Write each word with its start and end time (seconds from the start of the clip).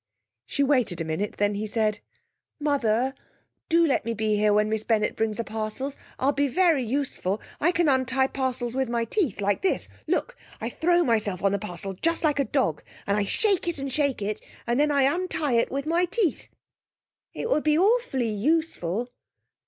She 0.47 0.63
waited 0.63 0.99
a 0.99 1.03
minute, 1.05 1.35
then 1.37 1.53
he 1.53 1.67
said: 1.67 1.99
'Mother, 2.59 3.13
do 3.69 3.85
let 3.85 4.03
me 4.03 4.15
be 4.15 4.35
here 4.35 4.51
when 4.51 4.67
Miss 4.67 4.81
Bennett 4.81 5.15
brings 5.15 5.37
the 5.37 5.43
parcels. 5.43 5.95
I'll 6.17 6.31
be 6.31 6.47
very 6.47 6.83
useful. 6.83 7.39
I 7.59 7.71
can 7.71 7.87
untie 7.87 8.25
parcels 8.25 8.73
with 8.73 8.89
my 8.89 9.05
teeth, 9.05 9.41
like 9.41 9.61
this. 9.61 9.87
Look! 10.07 10.35
I 10.59 10.71
throw 10.71 11.03
myself 11.03 11.43
on 11.43 11.51
the 11.51 11.59
parcel 11.59 11.93
just 11.93 12.23
like 12.23 12.39
a 12.39 12.45
dog, 12.45 12.81
and 13.05 13.29
shake 13.29 13.67
it 13.67 13.77
and 13.77 13.93
shake 13.93 14.23
it, 14.23 14.41
and 14.65 14.79
then 14.79 14.89
I 14.89 15.03
untie 15.03 15.53
it 15.53 15.69
with 15.69 15.85
my 15.85 16.05
teeth. 16.05 16.47
It 17.35 17.47
would 17.47 17.63
be 17.63 17.77
awfully 17.77 18.29
useful.' 18.31 19.11